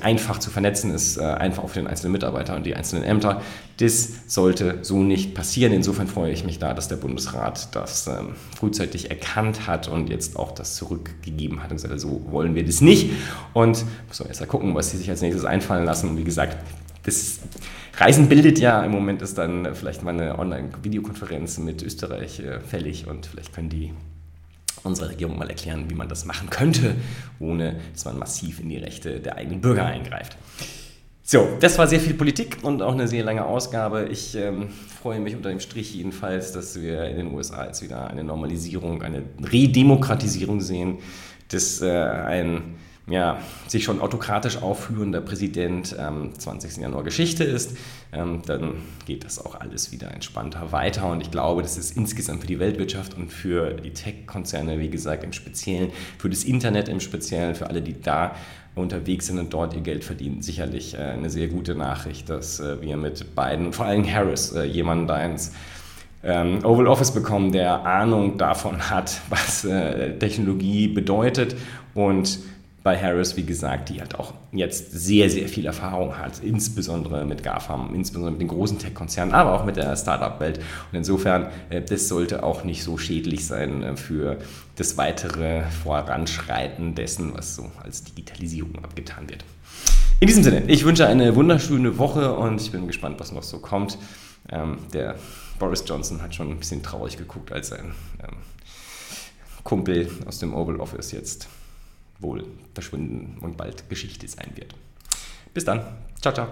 einfach 0.03 0.41
zu 0.41 0.51
vernetzen 0.51 0.93
ist, 0.93 1.17
äh, 1.17 1.21
einfach 1.21 1.63
auf 1.63 1.75
den 1.75 1.87
einzelnen 1.87 2.11
Mitarbeiter 2.11 2.57
und 2.57 2.67
die 2.67 2.75
einzelnen 2.75 3.05
Ämter. 3.05 3.41
Das 3.77 4.09
sollte 4.27 4.79
so 4.83 5.01
nicht 5.01 5.33
passieren. 5.33 5.73
Insofern 5.73 6.09
freue 6.09 6.33
ich 6.33 6.45
mich 6.45 6.59
da, 6.59 6.75
dass 6.75 6.89
der 6.89 6.97
Bundesrat 6.97 7.73
das 7.77 8.09
ähm, 8.09 8.35
frühzeitig 8.59 9.11
erkannt 9.11 9.69
hat 9.69 9.87
und 9.87 10.11
jetzt 10.11 10.37
auch 10.37 10.51
das 10.51 10.75
zurückgegeben 10.75 11.63
hat 11.63 11.71
und 11.71 11.77
gesagt, 11.77 12.01
so 12.01 12.23
wollen 12.31 12.57
wir 12.57 12.65
das 12.65 12.81
nicht. 12.81 13.13
Und 13.53 13.85
muss 14.09 14.19
man 14.19 14.29
erst 14.29 14.41
mal 14.41 14.47
gucken, 14.47 14.75
was 14.75 14.91
sie 14.91 14.97
sich 14.97 15.09
als 15.09 15.23
nächstes 15.23 15.45
einfallen 15.45 15.85
lassen. 15.85 16.09
Und 16.09 16.17
wie 16.17 16.25
gesagt, 16.25 16.57
das 17.05 17.39
Reisen 18.01 18.31
bildet 18.31 18.59
ja, 18.59 18.83
im 18.83 18.93
Moment 18.93 19.21
ist 19.21 19.37
dann 19.37 19.75
vielleicht 19.75 20.03
mal 20.03 20.15
eine 20.15 20.39
Online-Videokonferenz 20.39 21.59
mit 21.59 21.83
Österreich 21.83 22.41
äh, 22.41 22.59
fällig 22.61 23.07
und 23.07 23.27
vielleicht 23.27 23.55
können 23.55 23.69
die 23.69 23.93
unsere 24.83 25.11
Regierung 25.11 25.37
mal 25.37 25.51
erklären, 25.51 25.91
wie 25.91 25.95
man 25.95 26.09
das 26.09 26.25
machen 26.25 26.49
könnte, 26.49 26.95
ohne 27.39 27.77
dass 27.93 28.07
man 28.07 28.19
massiv 28.19 28.61
in 28.61 28.71
die 28.71 28.79
Rechte 28.79 29.21
der 29.21 29.37
eigenen 29.37 29.61
Bürger 29.61 29.85
eingreift. 29.85 30.39
So, 31.23 31.47
das 31.61 31.77
war 31.77 31.87
sehr 31.89 32.01
viel 32.01 32.15
Politik 32.15 32.57
und 32.63 32.81
auch 32.81 32.95
eine 32.95 33.07
sehr 33.07 33.23
lange 33.23 33.45
Ausgabe. 33.45 34.09
Ich 34.11 34.35
ähm, 34.35 34.69
freue 35.01 35.21
mich 35.21 35.37
unter 35.37 35.51
dem 35.51 35.61
Strich 35.61 35.95
jedenfalls, 35.95 36.53
dass 36.53 36.81
wir 36.81 37.05
in 37.05 37.19
den 37.19 37.35
USA 37.35 37.67
jetzt 37.67 37.83
wieder 37.83 38.09
eine 38.09 38.25
Normalisierung, 38.25 39.03
eine 39.03 39.25
Redemokratisierung 39.53 40.63
sehen, 40.63 41.01
dass 41.49 41.83
äh, 41.83 41.91
ein 41.91 42.77
ja, 43.11 43.39
sich 43.67 43.85
schon 43.85 44.01
autokratisch 44.01 44.63
aufführender 44.63 45.21
Präsident 45.21 45.99
am 45.99 46.39
20. 46.39 46.79
Januar 46.79 47.03
Geschichte 47.03 47.45
ist, 47.45 47.77
ähm, 48.13 48.43
dann 48.47 48.75
geht 49.07 49.25
das 49.25 49.45
auch 49.45 49.61
alles 49.61 49.93
wieder 49.93 50.13
entspannter 50.13 50.73
weiter. 50.73 51.11
Und 51.11 51.21
ich 51.21 51.31
glaube, 51.31 51.63
das 51.63 51.77
ist 51.77 51.97
insgesamt 51.97 52.41
für 52.41 52.47
die 52.47 52.59
Weltwirtschaft 52.59 53.17
und 53.17 53.33
für 53.33 53.75
die 53.75 53.93
Tech-Konzerne, 53.93 54.79
wie 54.79 54.91
gesagt, 54.91 55.25
im 55.25 55.33
Speziellen, 55.33 55.91
für 56.19 56.31
das 56.31 56.45
Internet 56.45 56.89
im 56.89 57.01
Speziellen, 57.01 57.55
für 57.55 57.69
alle, 57.69 57.83
die 57.83 58.01
da 58.01 58.35
unterwegs 58.75 59.27
sind 59.27 59.39
und 59.39 59.53
dort 59.53 59.75
ihr 59.75 59.81
Geld 59.81 60.05
verdienen, 60.05 60.43
sicherlich 60.43 60.95
äh, 60.95 60.99
eine 60.99 61.31
sehr 61.31 61.49
gute 61.49 61.75
Nachricht, 61.75 62.31
dass 62.31 62.61
äh, 62.61 62.81
wir 62.81 62.97
mit 62.97 63.35
beiden, 63.35 63.73
vor 63.73 63.87
allem 63.87 64.11
Harris, 64.11 64.53
äh, 64.53 64.65
jemanden 64.65 65.07
da 65.07 65.23
ins 65.25 65.53
ähm, 66.23 66.65
Oval 66.65 66.87
Office 66.87 67.13
bekommen, 67.13 67.51
der 67.51 67.85
Ahnung 67.85 68.39
davon 68.39 68.91
hat, 68.91 69.21
was 69.31 69.63
Technologie 70.19 70.89
bedeutet 70.89 71.57
und 71.95 72.39
bei 72.83 72.99
Harris, 72.99 73.37
wie 73.37 73.45
gesagt, 73.45 73.91
die 73.91 74.01
halt 74.01 74.19
auch 74.19 74.33
jetzt 74.53 74.93
sehr, 74.93 75.29
sehr 75.29 75.49
viel 75.49 75.67
Erfahrung 75.67 76.17
hat, 76.17 76.41
insbesondere 76.43 77.27
mit 77.27 77.43
GAFAM, 77.43 77.95
insbesondere 77.95 78.33
mit 78.33 78.41
den 78.41 78.49
großen 78.49 78.79
Tech-Konzernen, 78.79 79.35
aber 79.35 79.53
auch 79.53 79.65
mit 79.67 79.77
der 79.77 79.95
Startup-Welt. 79.97 80.59
Und 80.59 80.99
insofern, 80.99 81.49
äh, 81.69 81.83
das 81.83 82.09
sollte 82.09 82.43
auch 82.43 82.65
nicht 82.65 82.83
so 82.83 82.97
schädlich 82.97 83.47
sein 83.47 83.83
äh, 83.83 83.97
für 83.97 84.39
das 84.77 84.97
weitere 84.97 85.65
Voranschreiten 85.83 86.95
dessen, 86.95 87.35
was 87.35 87.57
so 87.57 87.71
als 87.83 88.05
Digitalisierung 88.05 88.77
abgetan 88.83 89.29
wird. 89.29 89.45
In 90.21 90.27
diesem 90.27 90.43
Sinne, 90.43 90.63
ich 90.67 90.85
wünsche 90.85 91.07
eine 91.07 91.37
wunderschöne 91.37 91.99
Woche 91.99 92.35
und 92.35 92.61
ich 92.63 92.73
bin 92.73 92.87
gespannt, 92.87 93.21
was 93.21 93.33
noch 93.33 93.43
so 93.43 93.59
kommt. 93.59 93.99
Ähm, 94.49 94.79
der 94.95 95.17
Boris 95.59 95.85
Johnson 95.87 96.23
hat 96.23 96.35
schon 96.35 96.51
ein 96.51 96.59
bisschen 96.59 96.83
traurig 96.83 97.19
geguckt, 97.19 97.53
als 97.53 97.69
sein 97.69 97.93
ähm, 98.23 98.37
Kumpel 99.65 100.11
aus 100.27 100.39
dem 100.39 100.55
Oval 100.55 100.77
Office 100.77 101.13
jetzt 101.13 101.49
wohl 102.21 102.47
verschwunden 102.75 103.39
und 103.41 103.57
bald 103.57 103.89
Geschichte 103.89 104.29
sein 104.29 104.53
wird. 104.55 104.75
Bis 105.55 105.65
dann. 105.65 105.83
Ciao, 106.21 106.35
ciao. 106.35 106.49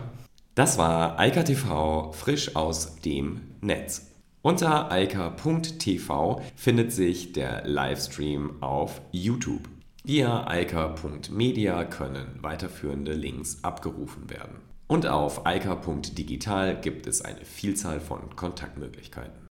Das 0.54 0.76
war 0.76 1.18
Eika 1.18 1.44
TV 1.44 2.12
frisch 2.12 2.56
aus 2.56 2.96
dem 2.96 3.42
Netz. 3.60 4.10
Unter 4.42 4.90
eika.tv 4.90 6.42
findet 6.56 6.92
sich 6.92 7.32
der 7.32 7.66
Livestream 7.66 8.62
auf 8.62 9.00
YouTube. 9.12 9.68
Via 10.04 10.46
eika.media 10.46 11.84
können 11.84 12.38
weiterführende 12.40 13.12
Links 13.12 13.58
abgerufen 13.62 14.30
werden. 14.30 14.60
Und 14.86 15.06
auf 15.06 15.44
eika.digital 15.44 16.80
gibt 16.80 17.06
es 17.06 17.20
eine 17.20 17.44
Vielzahl 17.44 18.00
von 18.00 18.34
Kontaktmöglichkeiten. 18.36 19.47